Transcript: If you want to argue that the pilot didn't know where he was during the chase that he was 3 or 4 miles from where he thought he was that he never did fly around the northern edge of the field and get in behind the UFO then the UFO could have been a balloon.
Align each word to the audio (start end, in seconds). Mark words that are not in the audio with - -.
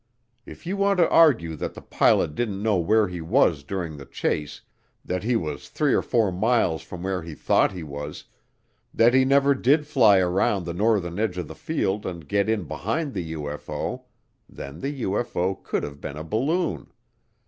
If 0.47 0.65
you 0.65 0.77
want 0.77 0.97
to 0.97 1.07
argue 1.11 1.55
that 1.57 1.75
the 1.75 1.81
pilot 1.83 2.33
didn't 2.33 2.63
know 2.63 2.77
where 2.79 3.07
he 3.07 3.21
was 3.21 3.63
during 3.63 3.97
the 3.97 4.05
chase 4.07 4.61
that 5.05 5.21
he 5.23 5.35
was 5.35 5.69
3 5.69 5.93
or 5.93 6.01
4 6.01 6.31
miles 6.31 6.81
from 6.81 7.03
where 7.03 7.21
he 7.21 7.35
thought 7.35 7.71
he 7.71 7.83
was 7.83 8.23
that 8.95 9.13
he 9.13 9.25
never 9.25 9.53
did 9.53 9.85
fly 9.85 10.17
around 10.17 10.65
the 10.65 10.73
northern 10.73 11.19
edge 11.19 11.37
of 11.37 11.47
the 11.47 11.53
field 11.53 12.07
and 12.07 12.27
get 12.27 12.49
in 12.49 12.63
behind 12.63 13.13
the 13.13 13.33
UFO 13.33 14.05
then 14.49 14.79
the 14.79 15.03
UFO 15.03 15.61
could 15.61 15.83
have 15.83 16.01
been 16.01 16.17
a 16.17 16.23
balloon. 16.23 16.91